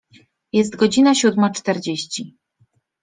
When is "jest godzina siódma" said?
0.53-1.49